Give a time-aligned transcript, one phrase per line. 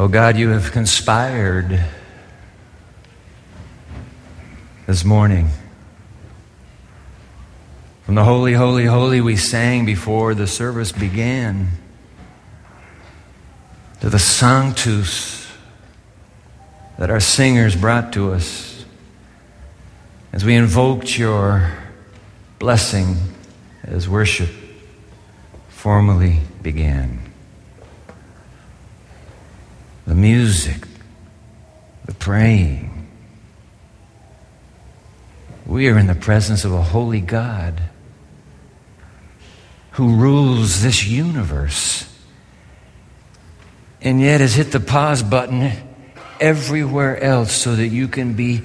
[0.00, 1.78] Oh God, you have conspired
[4.86, 5.50] this morning.
[8.06, 11.68] From the Holy, Holy, Holy we sang before the service began
[14.00, 15.46] to the Sanctus
[16.96, 18.86] that our singers brought to us
[20.32, 21.74] as we invoked your
[22.58, 23.16] blessing
[23.84, 24.48] as worship
[25.68, 27.19] formally began.
[30.06, 30.86] The music,
[32.06, 33.08] the praying.
[35.66, 37.80] We are in the presence of a holy God
[39.92, 42.10] who rules this universe
[44.00, 45.72] and yet has hit the pause button
[46.40, 48.62] everywhere else so that you can be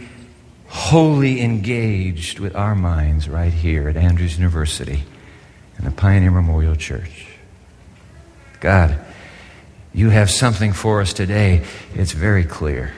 [0.68, 5.04] wholly engaged with our minds right here at Andrews University
[5.78, 7.28] and the Pioneer Memorial Church.
[8.62, 8.98] God,
[9.96, 11.64] you have something for us today.
[11.94, 12.94] It's very clear.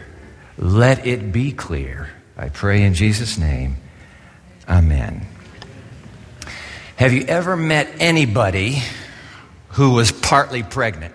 [0.58, 2.10] Let it be clear.
[2.36, 3.78] I pray in Jesus' name.
[4.68, 5.28] Amen.
[6.96, 8.82] Have you ever met anybody
[9.70, 11.14] who was partly pregnant?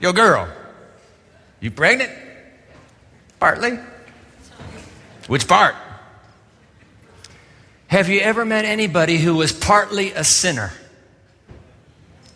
[0.00, 0.48] Yo, girl,
[1.58, 2.12] you pregnant?
[3.40, 3.76] Partly?
[5.26, 5.74] Which part?
[7.88, 10.70] Have you ever met anybody who was partly a sinner?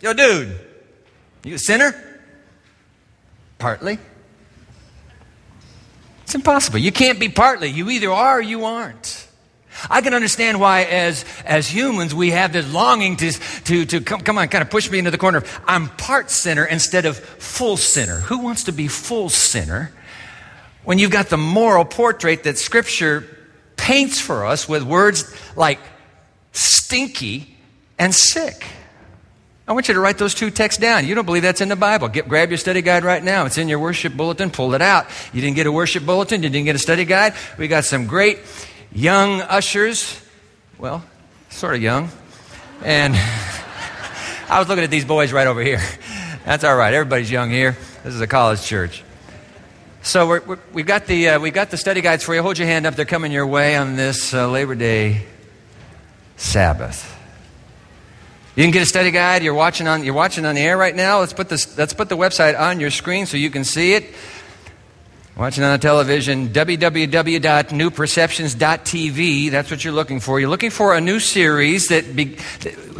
[0.02, 0.58] Yo, dude,
[1.44, 1.94] you a sinner?
[3.58, 3.98] Partly?
[6.24, 6.80] It's impossible.
[6.80, 7.68] You can't be partly.
[7.68, 9.28] You either are or you aren't.
[9.88, 14.22] I can understand why, as, as humans, we have this longing to, to, to come,
[14.22, 15.44] come on, kind of push me into the corner.
[15.66, 18.18] I'm part sinner instead of full sinner.
[18.20, 19.92] Who wants to be full sinner
[20.82, 23.24] when you've got the moral portrait that Scripture
[23.76, 25.78] paints for us with words like
[26.50, 27.56] stinky
[28.00, 28.66] and sick?
[29.72, 31.06] I want you to write those two texts down.
[31.06, 32.08] You don't believe that's in the Bible.
[32.08, 33.46] Get, grab your study guide right now.
[33.46, 34.50] It's in your worship bulletin.
[34.50, 35.06] Pull it out.
[35.32, 36.42] You didn't get a worship bulletin.
[36.42, 37.32] You didn't get a study guide.
[37.56, 38.40] We got some great
[38.92, 40.20] young ushers,
[40.76, 41.02] well,
[41.48, 42.10] sort of young.
[42.84, 43.14] And
[44.50, 45.80] I was looking at these boys right over here.
[46.44, 46.92] That's all right.
[46.92, 47.74] Everybody's young here.
[48.04, 49.02] This is a college church.
[50.02, 52.42] So we have got the uh, we've got the study guides for you.
[52.42, 55.22] Hold your hand up; they're coming your way on this uh, Labor Day
[56.36, 57.11] Sabbath.
[58.54, 59.42] You can get a study guide.
[59.42, 61.20] You're watching on you're watching on the air right now.
[61.20, 64.04] Let's put this let's put the website on your screen so you can see it.
[65.34, 69.50] Watching on the television, www.newperceptions.tv.
[69.50, 70.38] That's what you're looking for.
[70.38, 72.36] You're looking for a new series that be,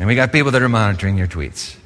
[0.00, 1.76] And we got people that are monitoring your tweets.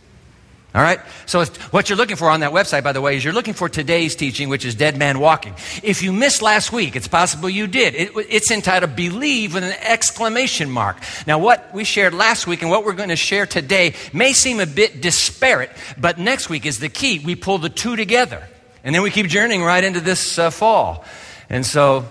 [0.73, 1.01] All right?
[1.27, 3.69] So, what you're looking for on that website, by the way, is you're looking for
[3.69, 5.55] today's teaching, which is Dead Man Walking.
[5.83, 7.97] If you missed last week, it's possible you did.
[7.97, 10.97] It, it's entitled Believe with an exclamation mark.
[11.27, 14.61] Now, what we shared last week and what we're going to share today may seem
[14.61, 17.19] a bit disparate, but next week is the key.
[17.19, 18.47] We pull the two together.
[18.85, 21.05] And then we keep journeying right into this uh, fall.
[21.51, 22.07] And so,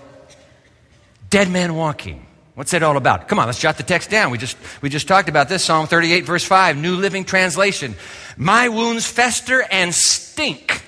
[1.30, 2.26] Dead Man Walking.
[2.54, 3.26] What's that all about?
[3.26, 4.30] Come on, let's jot the text down.
[4.30, 5.64] We just, we just talked about this.
[5.64, 7.96] Psalm 38, verse 5, New Living Translation.
[8.36, 10.82] My wounds fester and stink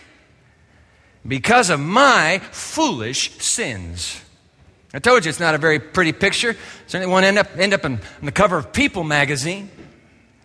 [1.26, 4.20] because of my foolish sins.
[4.94, 6.56] I told you it's not a very pretty picture.
[6.86, 9.68] Certainly won't end up, end up on the cover of People magazine.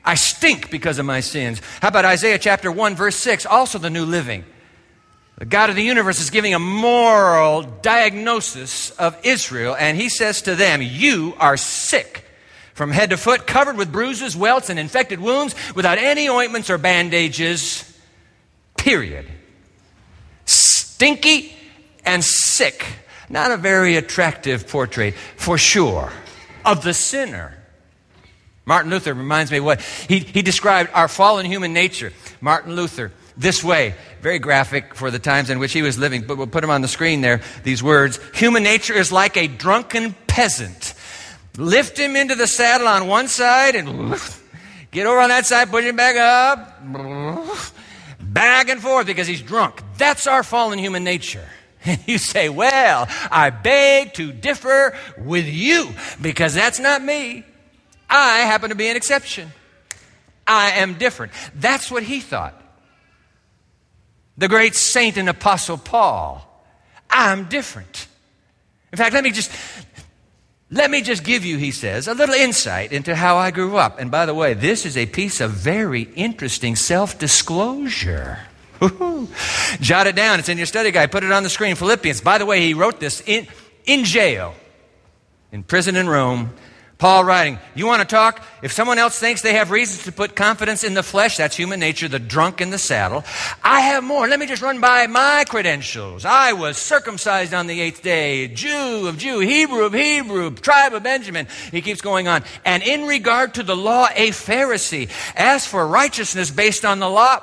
[0.04, 1.62] I stink because of my sins.
[1.82, 4.44] How about Isaiah chapter 1, verse 6, also the New Living?
[5.42, 10.44] The God of the universe is giving a moral diagnosis of Israel, and he says
[10.44, 12.26] to them, You are sick
[12.76, 16.78] from head to foot, covered with bruises, welts, and infected wounds, without any ointments or
[16.78, 17.92] bandages.
[18.78, 19.26] Period.
[20.46, 21.56] Stinky
[22.06, 22.86] and sick.
[23.28, 26.14] Not a very attractive portrait, for sure,
[26.64, 27.58] of the sinner.
[28.64, 32.14] Martin Luther reminds me what he, he described our fallen human nature.
[32.42, 33.96] Martin Luther this way.
[34.22, 36.82] Very graphic for the times in which he was living, but we'll put them on
[36.82, 37.42] the screen there.
[37.64, 40.94] These words Human nature is like a drunken peasant.
[41.58, 44.16] Lift him into the saddle on one side and
[44.92, 46.82] get over on that side, push him back up,
[48.22, 49.82] back and forth because he's drunk.
[49.98, 51.48] That's our fallen human nature.
[51.84, 55.90] And you say, Well, I beg to differ with you
[56.22, 57.44] because that's not me.
[58.08, 59.52] I happen to be an exception.
[60.46, 61.32] I am different.
[61.56, 62.61] That's what he thought
[64.42, 66.48] the great saint and apostle Paul.
[67.12, 68.08] I'm different.
[68.92, 69.52] In fact, let me just
[70.72, 74.00] let me just give you, he says, a little insight into how I grew up.
[74.00, 78.40] And by the way, this is a piece of very interesting self disclosure.
[79.80, 80.40] Jot it down.
[80.40, 81.12] It's in your study guide.
[81.12, 81.76] Put it on the screen.
[81.76, 82.22] Philippians.
[82.22, 83.48] By the way, he wrote this in,
[83.86, 84.56] in jail,
[85.52, 86.52] in prison in Rome.
[87.02, 88.46] Paul writing, You want to talk?
[88.62, 91.80] If someone else thinks they have reasons to put confidence in the flesh, that's human
[91.80, 93.24] nature, the drunk in the saddle.
[93.64, 94.28] I have more.
[94.28, 96.26] Let me just run by my credentials.
[96.26, 101.02] I was circumcised on the eighth day, Jew of Jew, Hebrew of Hebrew, tribe of
[101.02, 101.48] Benjamin.
[101.72, 102.44] He keeps going on.
[102.66, 105.10] And in regard to the law, a Pharisee.
[105.36, 107.40] As for righteousness based on the law,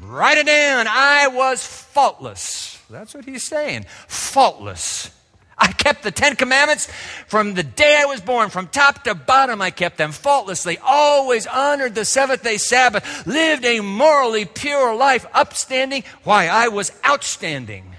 [0.00, 0.86] write it down.
[0.88, 2.80] I was faultless.
[2.88, 3.86] That's what he's saying.
[4.06, 5.10] Faultless.
[5.58, 6.86] I kept the Ten Commandments
[7.28, 9.62] from the day I was born, from top to bottom.
[9.62, 15.26] I kept them faultlessly, always honored the seventh day Sabbath, lived a morally pure life,
[15.32, 16.04] upstanding.
[16.24, 16.48] Why?
[16.48, 17.96] I was outstanding.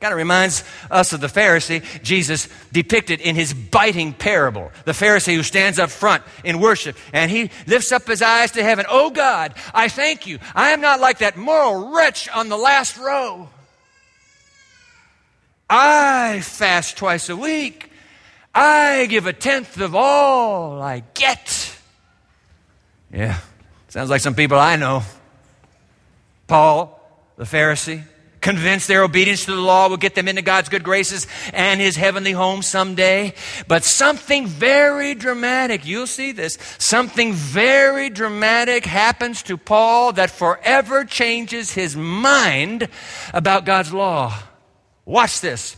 [0.00, 4.70] Kind of reminds us of the Pharisee Jesus depicted in his biting parable.
[4.84, 8.62] The Pharisee who stands up front in worship and he lifts up his eyes to
[8.62, 8.84] heaven.
[8.90, 10.38] Oh God, I thank you.
[10.54, 13.48] I am not like that moral wretch on the last row.
[15.68, 17.90] I fast twice a week.
[18.54, 21.76] I give a tenth of all I get.
[23.12, 23.38] Yeah,
[23.88, 25.02] sounds like some people I know.
[26.46, 27.00] Paul,
[27.36, 28.02] the Pharisee,
[28.40, 31.96] convinced their obedience to the law would get them into God's good graces and his
[31.96, 33.34] heavenly home someday.
[33.66, 41.04] But something very dramatic, you'll see this, something very dramatic happens to Paul that forever
[41.04, 42.88] changes his mind
[43.34, 44.32] about God's law.
[45.06, 45.76] Watch this.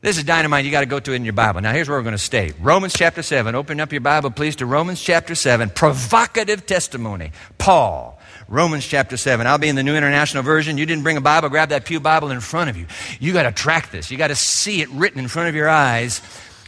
[0.00, 0.64] This is dynamite.
[0.64, 1.60] You got to go to it in your Bible.
[1.60, 3.54] Now, here's where we're going to stay Romans chapter 7.
[3.54, 5.70] Open up your Bible, please, to Romans chapter 7.
[5.70, 7.32] Provocative testimony.
[7.58, 8.18] Paul.
[8.48, 9.46] Romans chapter 7.
[9.46, 10.78] I'll be in the New International Version.
[10.78, 12.86] You didn't bring a Bible, grab that Pew Bible in front of you.
[13.20, 14.10] You got to track this.
[14.10, 16.22] You got to see it written in front of your eyes.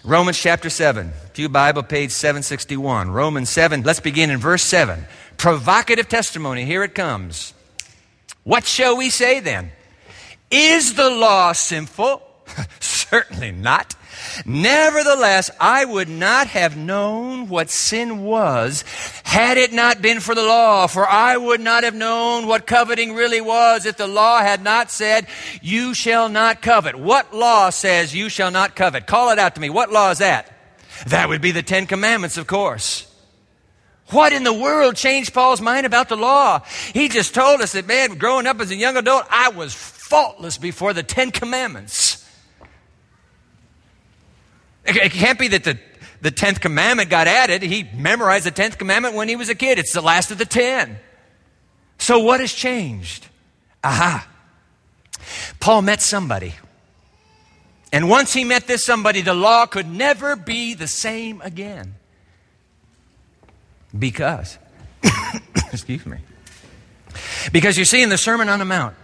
[0.05, 1.11] Romans chapter 7.
[1.33, 3.11] Pew Bible, page 761.
[3.11, 3.83] Romans 7.
[3.83, 5.06] Let's begin in verse 7.
[5.38, 6.67] Provocative testimony.
[6.67, 7.55] Here it comes.
[8.44, 9.73] What shall we say then?
[10.50, 12.23] Is the law sinful?
[12.81, 13.94] Certainly not.
[14.44, 18.85] Nevertheless, I would not have known what sin was
[19.25, 23.14] had it not been for the law, for I would not have known what coveting
[23.14, 25.26] really was if the law had not said,
[25.62, 26.97] You shall not covet.
[26.97, 29.06] What law says you shall not covet?
[29.06, 29.70] Call it out to me.
[29.70, 30.52] What law is that?
[31.06, 33.06] That would be the Ten Commandments, of course.
[34.08, 36.62] What in the world changed Paul's mind about the law?
[36.93, 39.73] He just told us that, man, growing up as a young adult, I was
[40.11, 42.29] faultless before the Ten Commandments.
[44.85, 45.79] It can't be that the,
[46.21, 47.62] the tenth commandment got added.
[47.62, 49.79] He memorized the tenth commandment when he was a kid.
[49.79, 50.99] It's the last of the ten.
[51.99, 53.29] So what has changed?
[53.85, 54.27] Aha.
[55.61, 56.55] Paul met somebody.
[57.93, 61.95] And once he met this somebody, the law could never be the same again.
[63.97, 64.59] Because,
[65.73, 66.19] excuse me.
[67.53, 68.95] Because you see in the Sermon on the Mount,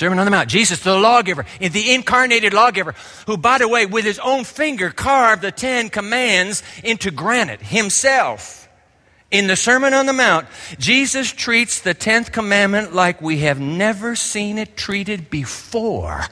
[0.00, 0.48] Sermon on the Mount.
[0.48, 2.94] Jesus, the lawgiver, the incarnated lawgiver,
[3.26, 8.66] who, by the way, with his own finger carved the Ten Commands into granite himself.
[9.30, 10.46] In the Sermon on the Mount,
[10.78, 16.22] Jesus treats the Tenth Commandment like we have never seen it treated before.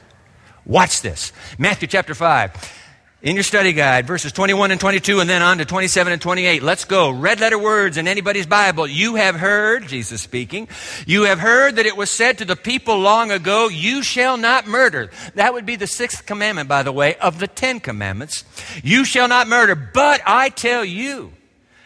[0.65, 1.31] Watch this.
[1.59, 2.88] Matthew chapter 5
[3.21, 6.63] in your study guide, verses 21 and 22, and then on to 27 and 28.
[6.63, 7.09] Let's go.
[7.09, 8.87] Red letter words in anybody's Bible.
[8.87, 10.69] You have heard, Jesus speaking,
[11.05, 14.67] you have heard that it was said to the people long ago, You shall not
[14.67, 15.11] murder.
[15.35, 18.45] That would be the sixth commandment, by the way, of the Ten Commandments.
[18.83, 19.75] You shall not murder.
[19.75, 21.33] But I tell you,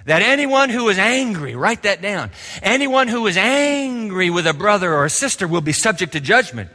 [0.06, 2.30] that anyone who is angry, write that down,
[2.62, 6.70] anyone who is angry with a brother or a sister will be subject to judgment.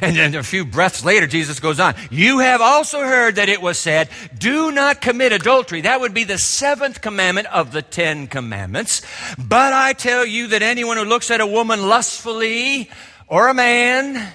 [0.00, 1.94] And then a few breaths later, Jesus goes on.
[2.10, 5.82] You have also heard that it was said, Do not commit adultery.
[5.82, 9.02] That would be the seventh commandment of the Ten Commandments.
[9.38, 12.90] But I tell you that anyone who looks at a woman lustfully
[13.26, 14.32] or a man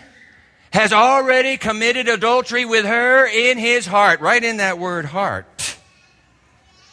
[0.72, 4.22] has already committed adultery with her in his heart.
[4.22, 5.78] Right in that word heart.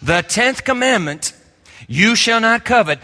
[0.02, 1.34] The tenth commandment,
[1.88, 3.00] you shall not covet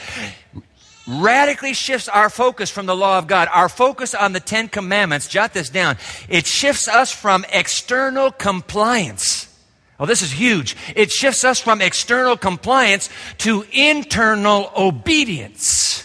[1.06, 5.28] radically shifts our focus from the law of God, our focus on the Ten Commandments.
[5.28, 5.96] Jot this down.
[6.28, 9.52] It shifts us from external compliance.
[9.98, 10.76] Oh, this is huge.
[10.94, 13.08] It shifts us from external compliance
[13.38, 16.02] to internal obedience.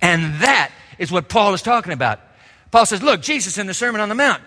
[0.00, 2.20] And that is what Paul is talking about.
[2.70, 4.42] Paul says, look, Jesus in the Sermon on the Mount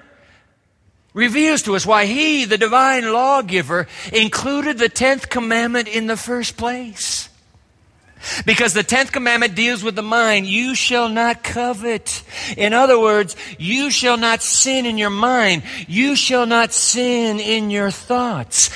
[1.14, 6.56] reveals to us why he, the divine lawgiver, included the 10th commandment in the first
[6.56, 7.28] place.
[8.46, 10.48] Because the 10th commandment deals with the mind.
[10.48, 12.24] You shall not covet.
[12.58, 15.64] In other words, you shall not sin in your mind.
[15.88, 18.70] You shall not sin in your thoughts.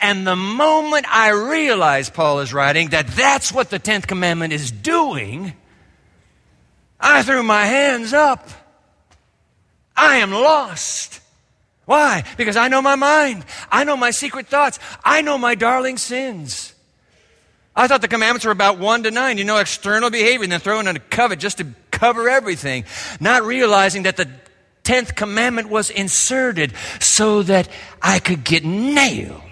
[0.00, 4.70] And the moment I realize, Paul is writing, that that's what the 10th commandment is
[4.70, 5.52] doing,
[6.98, 8.48] I threw my hands up.
[9.96, 11.20] I am lost.
[11.84, 12.24] Why?
[12.36, 13.44] Because I know my mind.
[13.70, 14.78] I know my secret thoughts.
[15.04, 16.69] I know my darling sins.
[17.74, 20.60] I thought the commandments were about one to nine, you know, external behavior, and then
[20.60, 22.84] throwing in a covet just to cover everything,
[23.20, 24.28] not realizing that the
[24.82, 27.68] tenth commandment was inserted so that
[28.02, 29.42] I could get nailed.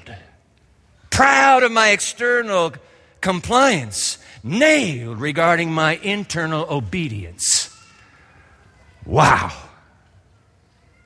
[1.10, 2.72] Proud of my external
[3.20, 7.74] compliance, nailed regarding my internal obedience.
[9.04, 9.52] Wow.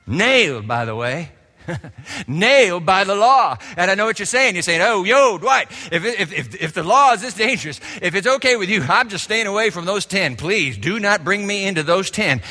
[0.05, 1.31] Nailed, by the way.
[2.27, 3.57] Nailed by the law.
[3.77, 4.55] And I know what you're saying.
[4.55, 8.15] You're saying, oh, yo, Dwight, if, if, if, if the law is this dangerous, if
[8.15, 10.35] it's okay with you, I'm just staying away from those 10.
[10.35, 12.41] Please do not bring me into those 10.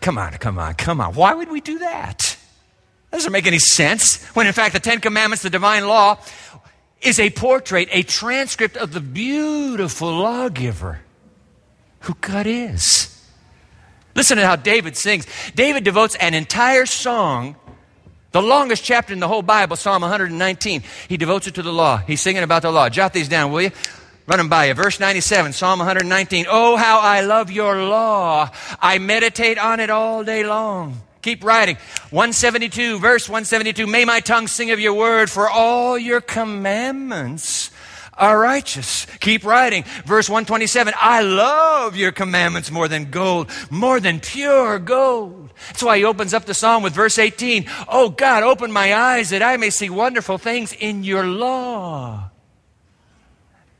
[0.00, 1.14] Come on, come on, come on.
[1.14, 2.36] Why would we do that?
[3.10, 4.24] That doesn't make any sense.
[4.34, 6.18] When in fact, the Ten Commandments, the divine law,
[7.00, 11.00] is a portrait, a transcript of the beautiful lawgiver
[12.00, 13.14] who God is.
[14.14, 15.26] Listen to how David sings.
[15.54, 17.56] David devotes an entire song,
[18.32, 20.82] the longest chapter in the whole Bible, Psalm 119.
[21.08, 21.96] He devotes it to the law.
[21.96, 22.88] He's singing about the law.
[22.88, 23.70] Jot these down, will you?
[24.26, 24.74] Run them by you.
[24.74, 26.46] Verse 97, Psalm 119.
[26.50, 28.50] Oh, how I love your law.
[28.78, 31.00] I meditate on it all day long.
[31.22, 31.76] Keep writing.
[32.10, 33.86] 172, verse 172.
[33.86, 37.70] May my tongue sing of your word, for all your commandments
[38.18, 39.06] are righteous.
[39.20, 39.84] Keep writing.
[40.04, 45.47] Verse 127 I love your commandments more than gold, more than pure gold.
[45.68, 49.30] That's why he opens up the psalm with verse 18 Oh God, open my eyes
[49.30, 52.30] that I may see wonderful things in your law.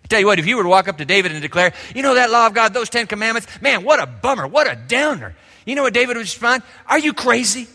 [0.05, 2.03] I tell you what, if you were to walk up to David and declare, You
[2.03, 5.37] know that law of God, those Ten Commandments, man, what a bummer, what a downer.
[5.67, 6.63] You know what David would respond?
[6.87, 7.69] Are you crazy?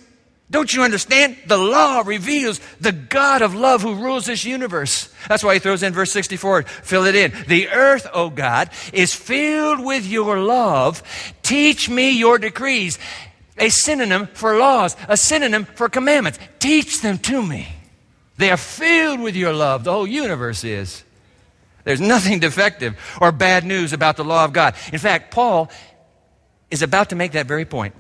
[0.53, 1.38] Don't you understand?
[1.48, 5.12] The law reveals the God of love who rules this universe.
[5.27, 6.63] That's why he throws in verse 64.
[6.63, 7.33] Fill it in.
[7.48, 11.01] The earth, O God, is filled with your love.
[11.41, 13.00] Teach me your decrees.
[13.57, 16.39] A synonym for laws, a synonym for commandments.
[16.60, 17.67] Teach them to me.
[18.38, 19.83] They are filled with your love.
[19.83, 21.03] The whole universe is.
[21.83, 24.75] There's nothing defective or bad news about the law of God.
[24.91, 25.69] In fact, Paul
[26.72, 27.95] is about to make that very point.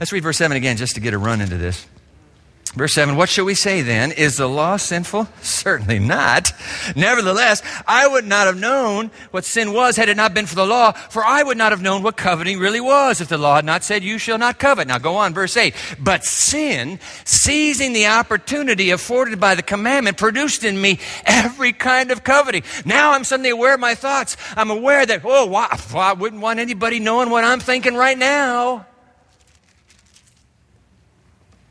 [0.00, 1.86] Let's read verse 7 again just to get a run into this.
[2.74, 4.12] Verse 7 What shall we say then?
[4.12, 5.28] Is the law sinful?
[5.40, 6.52] Certainly not.
[6.94, 10.66] Nevertheless, I would not have known what sin was had it not been for the
[10.66, 13.64] law, for I would not have known what coveting really was if the law had
[13.64, 14.88] not said, You shall not covet.
[14.88, 15.74] Now go on, verse 8.
[15.98, 22.24] But sin, seizing the opportunity afforded by the commandment, produced in me every kind of
[22.24, 22.64] coveting.
[22.84, 24.36] Now I'm suddenly aware of my thoughts.
[24.56, 28.87] I'm aware that, oh, why, I wouldn't want anybody knowing what I'm thinking right now.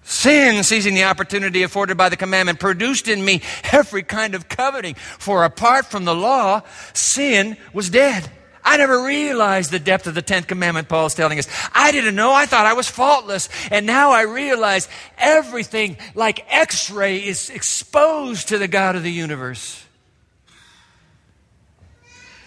[0.10, 3.42] Sin, seizing the opportunity afforded by the commandment, produced in me
[3.74, 4.96] every kind of coveting.
[4.96, 6.62] For apart from the law,
[6.94, 8.32] sin was dead.
[8.64, 11.48] I never realized the depth of the 10th commandment, Paul's telling us.
[11.76, 12.32] I didn't know.
[12.32, 13.50] I thought I was faultless.
[13.70, 14.88] And now I realize
[15.18, 19.84] everything, like x ray, is exposed to the God of the universe.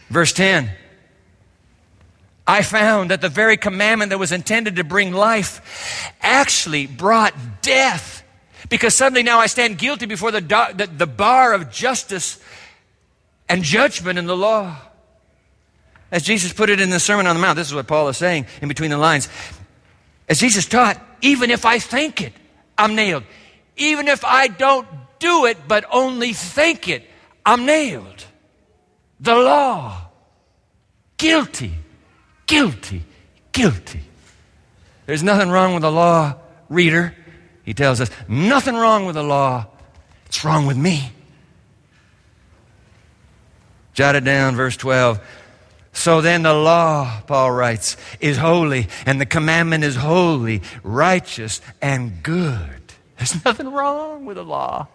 [0.09, 0.71] Verse 10
[2.51, 8.25] I found that the very commandment that was intended to bring life actually brought death.
[8.69, 12.41] Because suddenly now I stand guilty before the, do- the, the bar of justice
[13.49, 14.77] and judgment in the law.
[16.11, 18.17] As Jesus put it in the Sermon on the Mount, this is what Paul is
[18.17, 19.29] saying in between the lines.
[20.29, 22.33] As Jesus taught, even if I think it,
[22.77, 23.23] I'm nailed.
[23.77, 24.89] Even if I don't
[25.21, 27.05] do it, but only think it,
[27.47, 28.25] I'm nailed.
[29.21, 30.09] The law,
[31.17, 31.75] guilty
[32.51, 33.05] guilty,
[33.53, 34.01] guilty.
[35.07, 36.35] There's nothing wrong with the law,
[36.69, 37.15] reader.
[37.63, 39.67] He tells us, nothing wrong with the law.
[40.27, 41.13] It's wrong with me.
[43.95, 45.21] Jot it down, verse 12.
[45.93, 52.21] So then the law, Paul writes, is holy, and the commandment is holy, righteous, and
[52.21, 52.83] good.
[53.17, 54.89] There's nothing wrong with the law.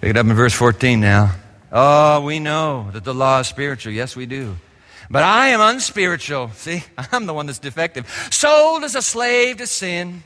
[0.00, 1.34] Pick it up in verse 14 now.
[1.70, 3.92] Oh, we know that the law is spiritual.
[3.92, 4.56] Yes, we do.
[5.10, 6.50] But I am unspiritual.
[6.54, 8.08] See, I'm the one that's defective.
[8.30, 10.22] Sold as a slave to sin.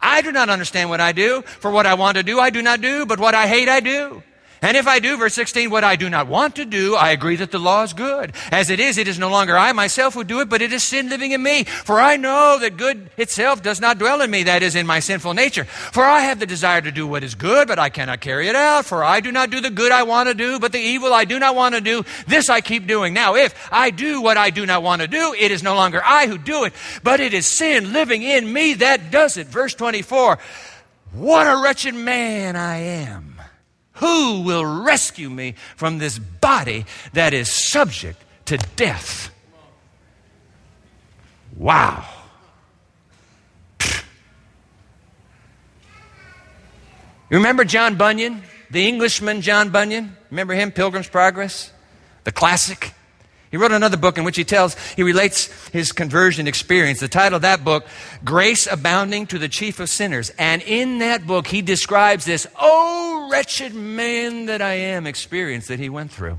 [0.00, 1.42] I do not understand what I do.
[1.42, 3.80] For what I want to do, I do not do, but what I hate, I
[3.80, 4.22] do.
[4.62, 7.34] And if I do, verse 16, what I do not want to do, I agree
[7.36, 8.32] that the law is good.
[8.52, 10.84] As it is, it is no longer I myself who do it, but it is
[10.84, 11.64] sin living in me.
[11.64, 15.00] For I know that good itself does not dwell in me, that is, in my
[15.00, 15.64] sinful nature.
[15.64, 18.54] For I have the desire to do what is good, but I cannot carry it
[18.54, 18.86] out.
[18.86, 21.24] For I do not do the good I want to do, but the evil I
[21.24, 23.14] do not want to do, this I keep doing.
[23.14, 26.00] Now, if I do what I do not want to do, it is no longer
[26.04, 29.48] I who do it, but it is sin living in me that does it.
[29.48, 30.38] Verse 24,
[31.14, 33.31] what a wretched man I am.
[34.02, 39.30] Who will rescue me from this body that is subject to death.
[41.56, 42.04] Wow.
[47.30, 48.42] You remember John Bunyan,
[48.72, 50.16] the Englishman John Bunyan?
[50.30, 51.72] Remember him, Pilgrim's Progress?
[52.24, 52.94] The classic?
[53.52, 57.00] He wrote another book in which he tells, he relates his conversion experience.
[57.00, 57.86] The title of that book,
[58.24, 60.30] Grace Abounding to the Chief of Sinners.
[60.38, 65.78] And in that book, he describes this, oh, wretched man that I am experience that
[65.78, 66.38] he went through.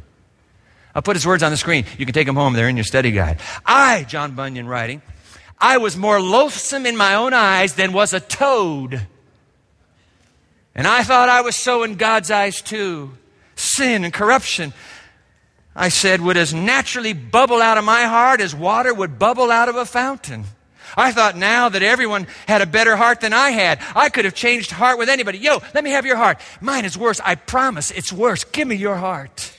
[0.96, 1.86] I'll put his words on the screen.
[2.00, 2.53] You can take them home.
[2.53, 3.39] They're in your study guide.
[3.63, 5.03] I, John Bunyan writing,
[5.60, 9.05] I was more loathsome in my own eyes than was a toad.
[10.74, 13.12] And I thought I was so in God's eyes too.
[13.55, 14.74] Sin and corruption
[15.75, 19.69] I said, would as naturally bubble out of my heart as water would bubble out
[19.69, 20.45] of a fountain.
[20.95, 24.35] I thought now that everyone had a better heart than I had, I could have
[24.35, 25.39] changed heart with anybody.
[25.39, 26.39] Yo, let me have your heart.
[26.61, 27.19] Mine is worse.
[27.23, 28.43] I promise it's worse.
[28.43, 29.51] Give me your heart.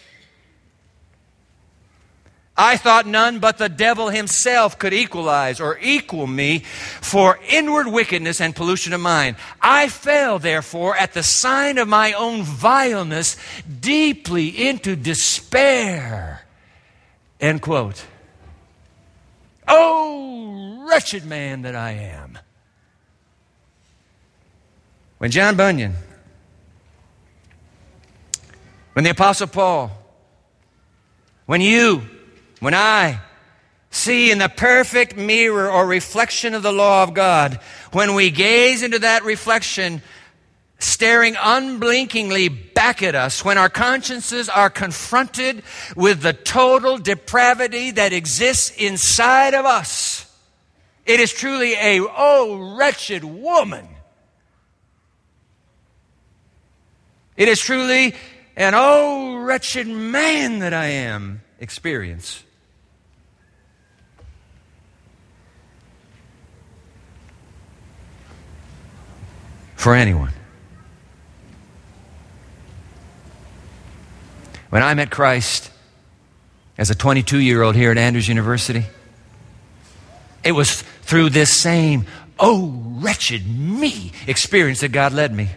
[2.56, 8.40] I thought none but the devil himself could equalize or equal me for inward wickedness
[8.40, 9.36] and pollution of mind.
[9.60, 13.36] I fell, therefore, at the sign of my own vileness,
[13.80, 16.46] deeply into despair.
[17.40, 18.06] End quote.
[19.66, 22.38] Oh, wretched man that I am.
[25.18, 25.94] When John Bunyan,
[28.92, 29.90] when the Apostle Paul,
[31.46, 32.02] when you,
[32.64, 33.20] when I
[33.90, 37.60] see in the perfect mirror or reflection of the law of God,
[37.92, 40.00] when we gaze into that reflection,
[40.78, 45.62] staring unblinkingly back at us, when our consciences are confronted
[45.94, 50.24] with the total depravity that exists inside of us,
[51.04, 53.86] it is truly a, oh, wretched woman.
[57.36, 58.14] It is truly
[58.56, 62.43] an, oh, wretched man that I am experience.
[69.84, 70.32] For anyone.
[74.70, 75.70] When I met Christ
[76.78, 78.86] as a 22 year old here at Andrews University,
[80.42, 82.06] it was through this same,
[82.40, 85.50] oh, wretched me experience that God led me.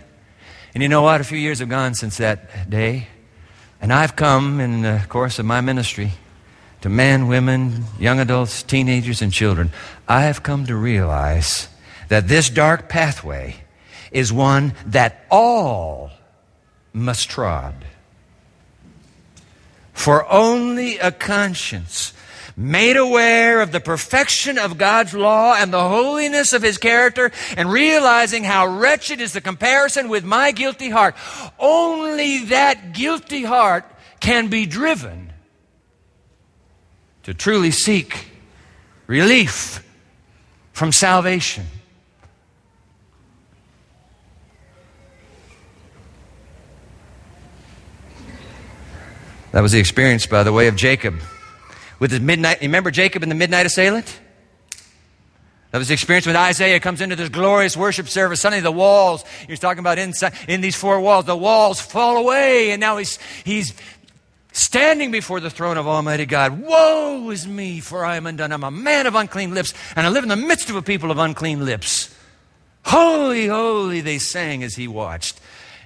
[0.74, 1.22] And you know what?
[1.22, 3.08] A few years have gone since that day.
[3.80, 6.12] And I've come in the course of my ministry
[6.82, 9.72] to men, women, young adults, teenagers, and children.
[10.06, 11.70] I have come to realize
[12.10, 13.62] that this dark pathway
[14.12, 16.12] is one that all
[16.94, 17.76] must trod.
[19.94, 22.14] For only a conscience
[22.56, 27.72] made aware of the perfection of God's law and the holiness of His character, and
[27.72, 31.16] realizing how wretched is the comparison with my guilty heart,
[31.60, 33.86] only that guilty heart
[34.20, 35.32] can be driven
[37.24, 38.32] to truly seek
[39.06, 39.84] relief
[40.74, 41.66] from salvation.
[49.52, 51.16] That was the experience, by the way, of Jacob.
[52.00, 54.20] With his midnight, remember Jacob and the midnight assailant?
[55.72, 58.42] That was the experience when Isaiah comes into this glorious worship service.
[58.42, 62.72] Suddenly the walls, he's talking about inside, in these four walls, the walls fall away,
[62.72, 63.74] and now he's, he's
[64.54, 66.62] standing before the throne of Almighty God.
[66.62, 68.52] Woe is me, for I am undone.
[68.52, 71.12] I'm a man of unclean lips, and I live in the midst of a people
[71.12, 72.16] of unclean lips.
[72.86, 75.40] Holy, holy, they sang as he watched,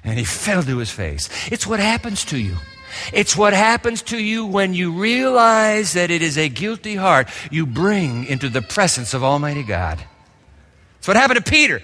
[0.04, 1.28] and he fell to his face.
[1.52, 2.56] It's what happens to you.
[3.13, 7.65] It's what happens to you when you realize that it is a guilty heart you
[7.65, 10.04] bring into the presence of Almighty God.
[10.99, 11.82] It's what happened to Peter.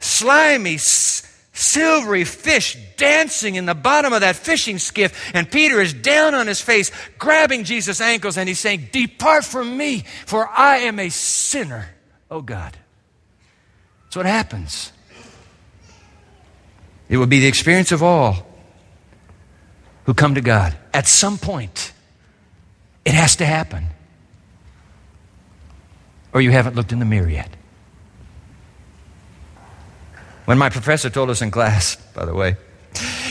[0.00, 5.92] Slimy, s- silvery fish dancing in the bottom of that fishing skiff, and Peter is
[5.92, 10.78] down on his face, grabbing Jesus' ankles, and he's saying, Depart from me, for I
[10.78, 11.88] am a sinner.
[12.30, 12.76] Oh God.
[14.04, 14.92] That's what happens.
[17.08, 18.46] It will be the experience of all
[20.10, 20.76] who come to God.
[20.92, 21.92] At some point,
[23.04, 23.86] it has to happen.
[26.32, 27.48] Or you haven't looked in the mirror yet.
[30.46, 32.56] When my professor told us in class, by the way,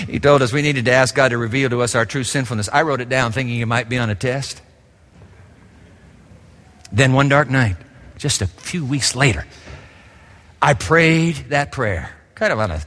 [0.08, 2.70] he told us we needed to ask God to reveal to us our true sinfulness.
[2.72, 4.62] I wrote it down thinking it might be on a test.
[6.94, 7.76] Then one dark night,
[8.18, 9.46] just a few weeks later,
[10.62, 12.82] I prayed that prayer, kind of on a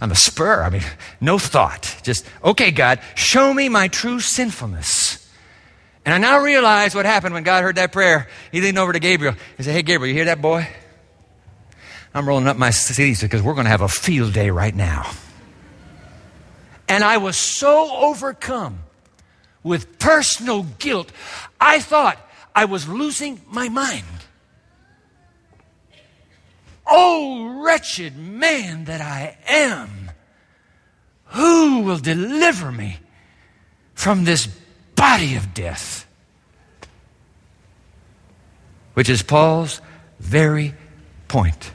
[0.00, 0.62] on the spur.
[0.62, 0.82] I mean,
[1.20, 2.00] no thought.
[2.02, 5.18] Just, okay, God, show me my true sinfulness.
[6.04, 8.28] And I now realize what happened when God heard that prayer.
[8.50, 9.34] He leaned over to Gabriel.
[9.56, 10.66] He said, Hey, Gabriel, you hear that boy?
[12.14, 15.10] I'm rolling up my sleeves because we're going to have a field day right now.
[16.88, 18.80] And I was so overcome
[19.62, 21.12] with personal guilt.
[21.60, 22.18] I thought
[22.54, 24.04] I was losing my mind.
[26.94, 30.10] Oh, wretched man that I am,
[31.28, 32.98] who will deliver me
[33.94, 34.46] from this
[34.94, 36.06] body of death?
[38.92, 39.80] Which is Paul's
[40.20, 40.74] very
[41.28, 41.72] point.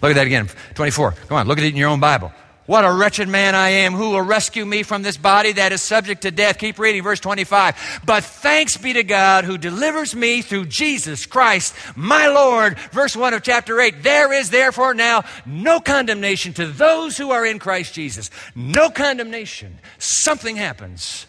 [0.00, 0.48] Look at that again.
[0.74, 1.10] 24.
[1.26, 2.32] Come on, look at it in your own Bible.
[2.70, 3.94] What a wretched man I am.
[3.94, 6.56] Who will rescue me from this body that is subject to death?
[6.56, 8.02] Keep reading, verse 25.
[8.06, 12.78] But thanks be to God who delivers me through Jesus Christ, my Lord.
[12.92, 14.04] Verse 1 of chapter 8.
[14.04, 18.30] There is therefore now no condemnation to those who are in Christ Jesus.
[18.54, 19.80] No condemnation.
[19.98, 21.26] Something happens.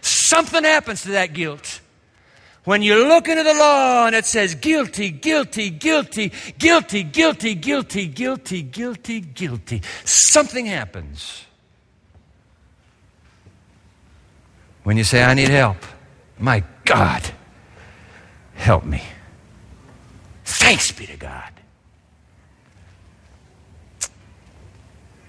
[0.00, 1.81] Something happens to that guilt.
[2.64, 8.06] When you look into the law and it says guilty, guilty, guilty, guilty, guilty, guilty,
[8.06, 11.44] guilty, guilty, guilty, something happens.
[14.84, 15.78] When you say, I need help,
[16.38, 17.28] my God,
[18.54, 19.02] help me.
[20.44, 21.50] Thanks be to God.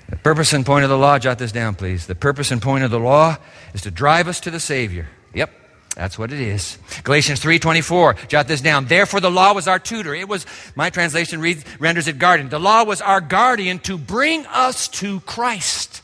[0.10, 2.06] The purpose and point of the law, jot this down, please.
[2.06, 3.38] The purpose and point of the law
[3.74, 5.08] is to drive us to the Savior.
[5.34, 5.63] Yep.
[5.96, 6.78] That's what it is.
[7.04, 8.16] Galatians 3:24.
[8.28, 8.86] Jot this down.
[8.86, 10.16] Therefore the law was our tutor.
[10.16, 12.50] It was my translation reads, renders it guardian.
[12.50, 16.02] The law was our guardian to bring us to Christ.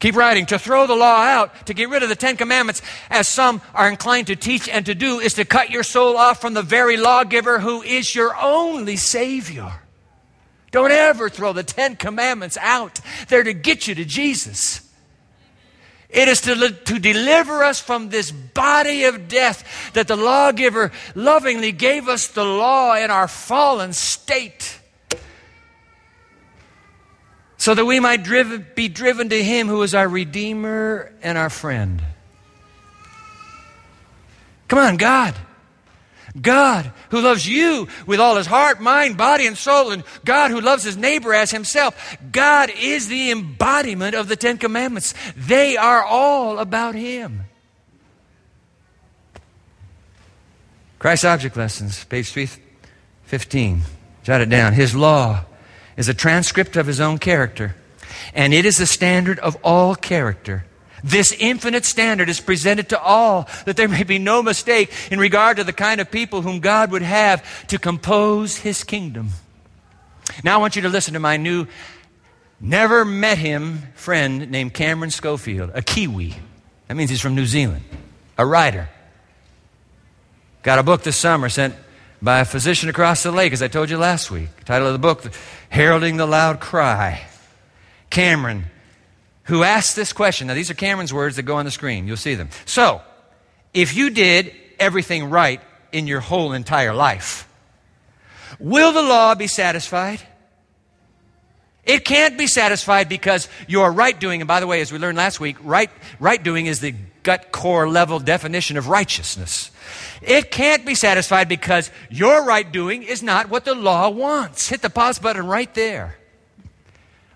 [0.00, 0.46] Keep writing.
[0.46, 3.88] To throw the law out, to get rid of the Ten Commandments, as some are
[3.88, 6.96] inclined to teach and to do, is to cut your soul off from the very
[6.96, 9.72] lawgiver who is your only Savior.
[10.70, 13.00] Don't ever throw the Ten Commandments out.
[13.28, 14.87] They're to get you to Jesus.
[16.10, 21.72] It is to, to deliver us from this body of death that the lawgiver lovingly
[21.72, 24.78] gave us the law in our fallen state
[27.58, 31.50] so that we might driven, be driven to Him who is our Redeemer and our
[31.50, 32.02] friend.
[34.68, 35.34] Come on, God.
[36.40, 40.60] God who loves you with all his heart, mind, body, and soul, and God who
[40.60, 42.16] loves his neighbor as himself.
[42.30, 45.14] God is the embodiment of the Ten Commandments.
[45.36, 47.44] They are all about him.
[50.98, 53.82] Christ's Object Lessons, page 315.
[54.24, 54.72] Jot it down.
[54.72, 55.44] His law
[55.96, 57.76] is a transcript of his own character,
[58.34, 60.64] and it is the standard of all character.
[61.04, 65.56] This infinite standard is presented to all that there may be no mistake in regard
[65.58, 69.30] to the kind of people whom God would have to compose his kingdom.
[70.44, 71.66] Now I want you to listen to my new,
[72.60, 76.34] never met him friend named Cameron Schofield, a Kiwi.
[76.88, 77.84] That means he's from New Zealand,
[78.36, 78.88] a writer.
[80.62, 81.74] Got a book this summer sent
[82.20, 84.54] by a physician across the lake, as I told you last week.
[84.56, 85.22] The title of the book,
[85.68, 87.24] Heralding the Loud Cry.
[88.10, 88.64] Cameron
[89.48, 90.46] who asked this question.
[90.46, 92.06] Now, these are Cameron's words that go on the screen.
[92.06, 92.50] You'll see them.
[92.66, 93.00] So,
[93.72, 97.48] if you did everything right in your whole entire life,
[98.58, 100.20] will the law be satisfied?
[101.84, 105.16] It can't be satisfied because your right doing, and by the way, as we learned
[105.16, 109.70] last week, right, right doing is the gut core level definition of righteousness.
[110.20, 114.68] It can't be satisfied because your right doing is not what the law wants.
[114.68, 116.17] Hit the pause button right there.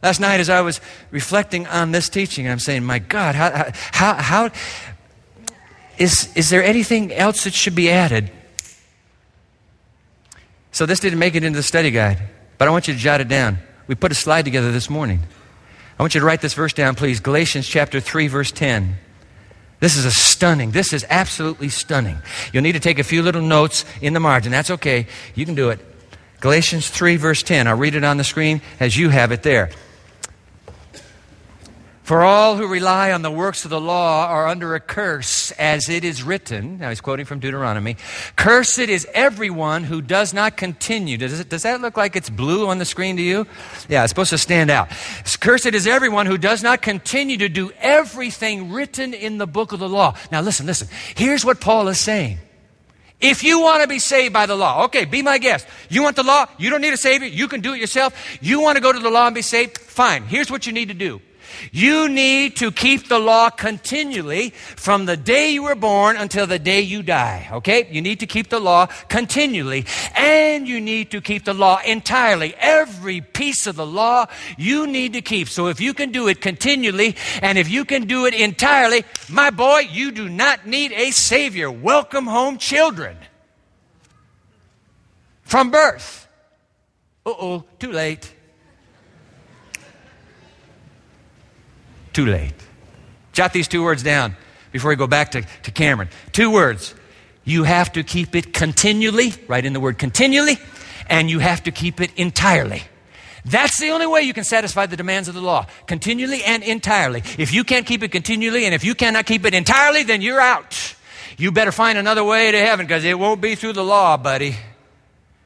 [0.03, 0.81] Last night, as I was
[1.12, 4.51] reflecting on this teaching, I'm saying, my God, how, how, how
[5.97, 8.31] is, is there anything else that should be added?
[10.73, 12.21] So this didn't make it into the study guide,
[12.59, 13.59] but I want you to jot it down.
[13.87, 15.21] We put a slide together this morning.
[15.99, 17.21] I want you to write this verse down, please.
[17.21, 18.97] Galatians chapter 3, verse 10.
[19.79, 22.19] This is a stunning, this is absolutely stunning.
[22.53, 24.51] You'll need to take a few little notes in the margin.
[24.51, 25.07] That's okay.
[25.35, 25.81] You can do it.
[26.41, 27.69] Galatians 3, verse 10.
[27.69, 29.71] I'll read it on the screen as you have it there.
[32.03, 35.88] For all who rely on the works of the law are under a curse, as
[35.88, 36.79] it is written.
[36.79, 37.97] Now he's quoting from Deuteronomy.
[38.35, 41.17] Cursed is everyone who does not continue.
[41.17, 43.47] Does, it, does that look like it's blue on the screen to you?
[43.88, 44.88] Yeah, it's supposed to stand out.
[45.38, 49.79] Cursed is everyone who does not continue to do everything written in the book of
[49.79, 50.17] the law.
[50.33, 50.88] Now listen, listen.
[51.15, 52.38] Here's what Paul is saying.
[53.21, 55.69] If you want to be saved by the law, okay, be my guest.
[55.88, 56.47] You want the law?
[56.59, 57.29] You don't need a savior.
[57.29, 58.12] You can do it yourself.
[58.41, 59.79] You want to go to the law and be saved?
[59.79, 60.25] Fine.
[60.25, 61.21] Here's what you need to do.
[61.71, 66.59] You need to keep the law continually from the day you were born until the
[66.59, 67.49] day you die.
[67.53, 67.88] Okay?
[67.91, 69.87] You need to keep the law continually.
[70.17, 72.55] And you need to keep the law entirely.
[72.59, 75.49] Every piece of the law you need to keep.
[75.49, 79.51] So if you can do it continually and if you can do it entirely, my
[79.51, 81.71] boy, you do not need a Savior.
[81.71, 83.17] Welcome home, children.
[85.43, 86.29] From birth.
[87.25, 88.33] Uh oh, too late.
[92.12, 92.55] Too late.
[93.33, 94.37] Jot these two words down
[94.70, 96.09] before we go back to, to Cameron.
[96.33, 96.94] Two words.
[97.44, 100.59] You have to keep it continually, write in the word continually,
[101.09, 102.83] and you have to keep it entirely.
[103.44, 107.22] That's the only way you can satisfy the demands of the law, continually and entirely.
[107.38, 110.40] If you can't keep it continually and if you cannot keep it entirely, then you're
[110.40, 110.94] out.
[111.37, 114.55] You better find another way to heaven because it won't be through the law, buddy.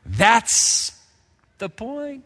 [0.05, 0.93] That's
[1.57, 2.25] the point.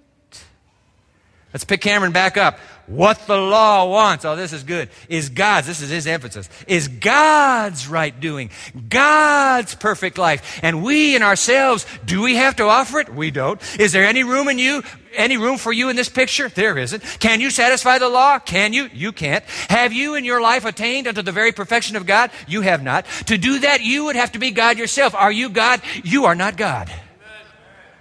[1.52, 2.58] Let's pick Cameron back up.
[2.86, 6.88] What the law wants, oh, this is good, is God's, this is his emphasis, is
[6.88, 8.50] God's right doing,
[8.88, 10.58] God's perfect life.
[10.62, 13.14] And we in ourselves, do we have to offer it?
[13.14, 13.60] We don't.
[13.78, 14.82] Is there any room in you,
[15.14, 16.48] any room for you in this picture?
[16.48, 17.00] There isn't.
[17.20, 18.40] Can you satisfy the law?
[18.40, 18.88] Can you?
[18.92, 19.44] You can't.
[19.68, 22.32] Have you in your life attained unto the very perfection of God?
[22.48, 23.06] You have not.
[23.26, 25.14] To do that, you would have to be God yourself.
[25.14, 25.80] Are you God?
[26.02, 26.92] You are not God.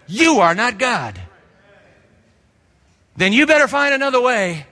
[0.08, 1.20] You are not God.
[3.20, 4.66] Then you better find another way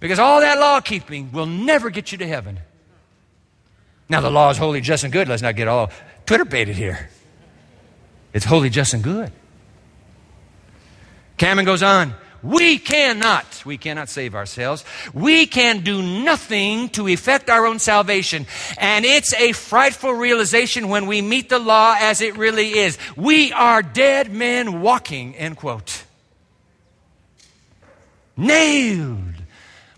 [0.00, 2.58] because all that law keeping will never get you to heaven.
[4.08, 5.28] Now, the law is holy, just, and good.
[5.28, 5.92] Let's not get all
[6.26, 7.08] Twitter baited here.
[8.32, 9.30] It's holy, just, and good.
[11.36, 12.14] Cameron goes on.
[12.42, 14.84] We cannot, we cannot save ourselves.
[15.14, 18.48] We can do nothing to effect our own salvation.
[18.76, 22.98] And it's a frightful realization when we meet the law as it really is.
[23.16, 26.06] We are dead men walking, end quote.
[28.40, 29.30] Nailed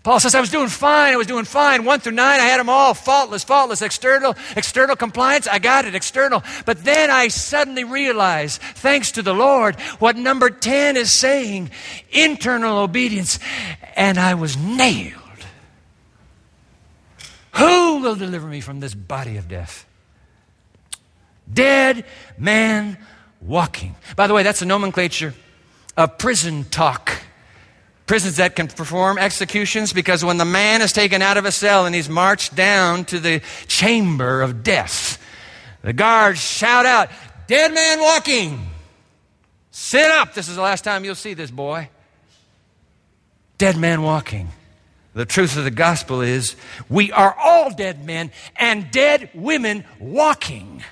[0.03, 1.13] Paul says, I was doing fine.
[1.13, 1.85] I was doing fine.
[1.85, 5.47] One through nine, I had them all faultless, faultless, external, external compliance.
[5.47, 6.43] I got it, external.
[6.65, 11.71] But then I suddenly realized, thanks to the Lord, what number 10 is saying
[12.11, 13.39] internal obedience.
[13.95, 15.21] And I was nailed.
[17.53, 19.85] Who will deliver me from this body of death?
[21.51, 22.03] Dead
[22.37, 22.97] man
[23.39, 23.95] walking.
[24.17, 25.33] By the way, that's a nomenclature
[25.95, 27.23] of prison talk
[28.05, 31.85] prisons that can perform executions because when the man is taken out of a cell
[31.85, 35.23] and he's marched down to the chamber of death,
[35.81, 37.09] the guards shout out,
[37.47, 38.67] Dead man walking!
[39.71, 40.33] Sit up!
[40.33, 41.89] This is the last time you'll see this boy.
[43.57, 44.49] Dead man walking.
[45.13, 46.55] The truth of the gospel is
[46.89, 50.83] we are all dead men and dead women walking,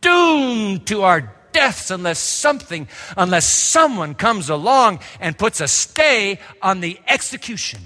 [0.00, 6.80] doomed to our deaths unless something, unless someone comes along and puts a stay on
[6.80, 7.80] the execution.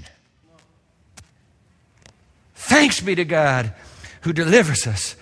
[2.54, 3.72] Thanks be to God
[4.22, 5.14] who delivers us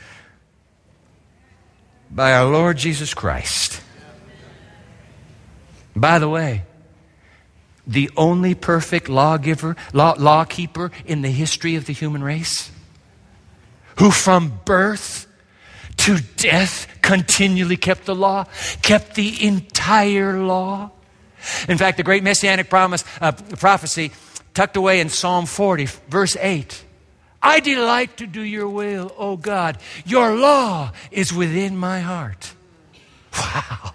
[2.11, 3.83] by our Lord Jesus Christ.
[5.95, 6.63] By the way,
[7.87, 12.71] the only perfect lawgiver, law, lawkeeper in the history of the human race,
[13.99, 15.28] who from birth
[16.09, 18.47] to death continually kept the law,
[18.81, 20.91] kept the entire law.
[21.69, 24.13] In fact, the great messianic promise, uh, prophecy
[24.55, 26.83] tucked away in Psalm 40, verse 8.
[27.43, 29.77] I delight to do your will, O God.
[30.07, 32.55] Your law is within my heart.
[33.35, 33.93] Wow.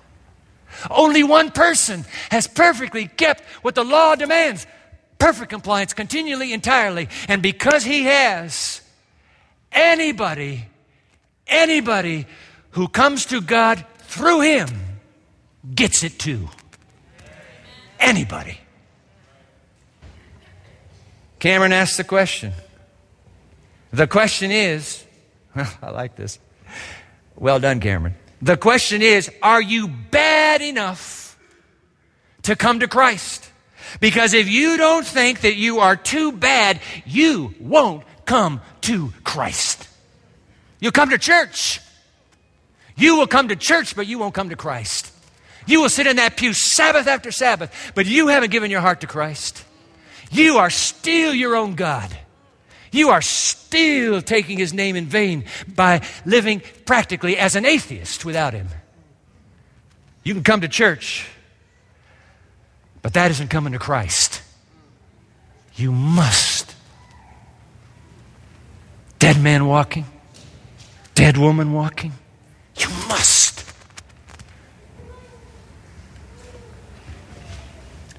[0.92, 4.68] Only one person has perfectly kept what the law demands
[5.18, 7.10] perfect compliance, continually, entirely.
[7.28, 8.82] And because he has,
[9.72, 10.68] anybody
[11.48, 12.26] Anybody
[12.72, 14.70] who comes to God through Him
[15.74, 16.50] gets it too.
[18.00, 18.60] Anybody.
[21.40, 22.54] Cameron asked the question.
[23.92, 25.06] The question is,
[25.56, 26.40] I like this.
[27.36, 28.16] Well done, Cameron.
[28.42, 31.38] The question is, are you bad enough
[32.44, 33.50] to come to Christ?
[34.00, 39.88] Because if you don't think that you are too bad, you won't come to Christ.
[40.84, 41.80] You'll come to church.
[42.98, 45.14] You will come to church, but you won't come to Christ.
[45.66, 49.00] You will sit in that pew Sabbath after Sabbath, but you haven't given your heart
[49.00, 49.64] to Christ.
[50.30, 52.14] You are still your own God.
[52.92, 58.52] You are still taking his name in vain by living practically as an atheist without
[58.52, 58.68] him.
[60.26, 61.30] You can come to church,
[63.02, 64.42] but that isn't coming to Christ.
[65.76, 66.76] You must.
[69.20, 70.06] Dead man walking,
[71.16, 72.14] dead woman walking?
[72.76, 73.60] You must.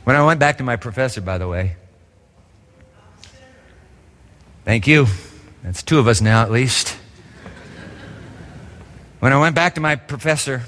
[0.05, 1.77] When I went back to my professor, by the way,
[4.65, 5.07] thank you.
[5.63, 6.97] That's two of us now, at least.
[9.21, 10.65] When I went back to my professor,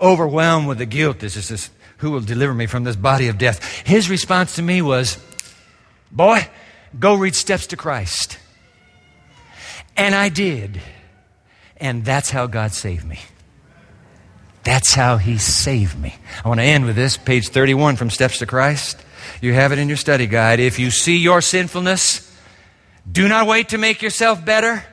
[0.00, 3.36] overwhelmed with the guilt, this is this, who will deliver me from this body of
[3.36, 3.62] death?
[3.86, 5.18] His response to me was,
[6.10, 6.48] Boy,
[6.98, 8.38] go read Steps to Christ.
[9.96, 10.80] And I did.
[11.78, 13.18] And that's how God saved me.
[14.64, 16.14] That's how He saved me.
[16.44, 19.00] I want to end with this, page 31 from Steps to Christ.
[19.40, 20.60] You have it in your study guide.
[20.60, 22.32] If you see your sinfulness,
[23.10, 24.84] Do not wait to make yourself better.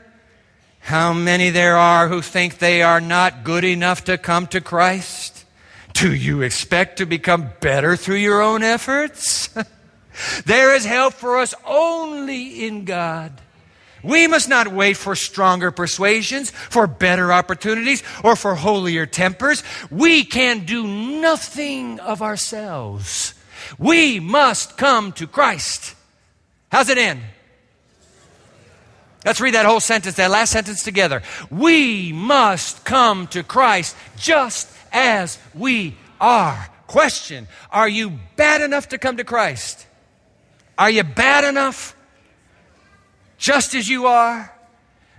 [0.79, 5.45] How many there are who think they are not good enough to come to Christ?
[5.93, 9.49] Do you expect to become better through your own efforts?
[10.45, 13.41] there is help for us only in God.
[14.03, 19.63] We must not wait for stronger persuasions, for better opportunities, or for holier tempers.
[19.89, 23.33] We can do nothing of ourselves.
[23.79, 25.95] We must come to Christ.
[26.69, 27.21] How's it end?
[29.25, 31.21] Let's read that whole sentence, that last sentence together.
[31.49, 36.69] We must come to Christ just as we are.
[36.87, 39.87] Question Are you bad enough to come to Christ?
[40.77, 41.95] Are you bad enough?
[43.43, 44.49] Just as you are?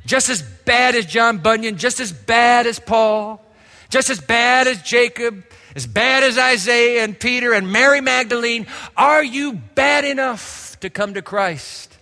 [0.07, 1.77] Just as bad as John Bunyan?
[1.77, 3.45] Just as bad as Paul?
[3.91, 5.45] Just as bad as Jacob?
[5.77, 8.67] As bad as Isaiah and Peter and Mary Magdalene?
[8.97, 11.95] Are you bad enough to come to Christ?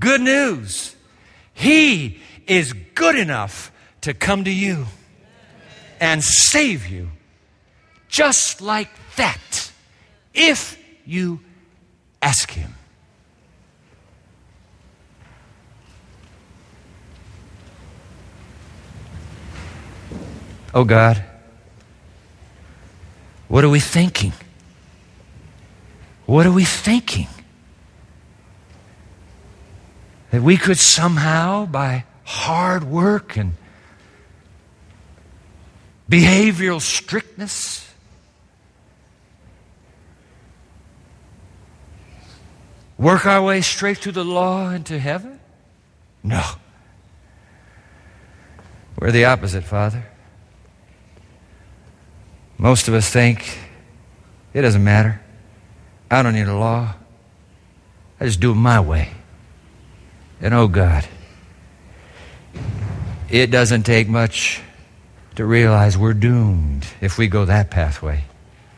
[0.00, 0.96] Good news.
[1.54, 3.70] He is good enough
[4.00, 4.86] to come to you
[6.00, 7.10] and save you
[8.08, 9.70] just like that
[10.34, 11.38] if you
[12.20, 12.74] ask Him.
[20.74, 21.24] Oh God,
[23.48, 24.32] what are we thinking?
[26.26, 27.26] What are we thinking?
[30.30, 33.54] That we could somehow, by hard work and
[36.10, 37.90] behavioral strictness,
[42.98, 45.40] work our way straight through the law into heaven?
[46.22, 46.42] No.
[49.00, 50.04] We're the opposite, Father.
[52.58, 53.56] Most of us think
[54.52, 55.20] it doesn't matter.
[56.10, 56.94] I don't need a law.
[58.20, 59.12] I just do it my way.
[60.40, 61.06] And oh God,
[63.30, 64.60] it doesn't take much
[65.36, 68.24] to realize we're doomed if we go that pathway.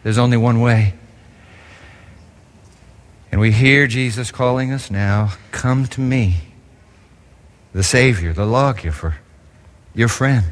[0.03, 0.95] There's only one way.
[3.33, 6.37] And we hear Jesus calling us now come to me,
[7.73, 9.17] the Savior, the lawgiver,
[9.95, 10.45] your friend.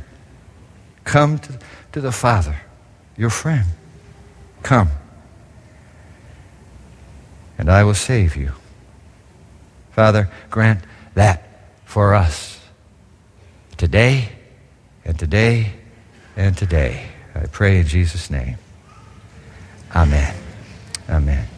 [1.04, 1.58] Come to,
[1.92, 2.56] to the Father
[3.18, 3.66] your friend.
[4.62, 4.90] Come,
[7.58, 8.52] and I will save you.
[9.90, 11.42] Father, grant that
[11.84, 12.60] for us
[13.76, 14.28] today
[15.04, 15.72] and today
[16.36, 17.08] and today.
[17.34, 18.56] I pray in Jesus' name.
[19.94, 20.34] Amen.
[21.08, 21.48] Amen.